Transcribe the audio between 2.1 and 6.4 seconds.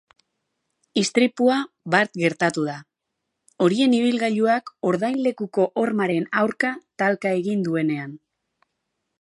gertatu da, horien ibilgailuak ordainlekuko hormaren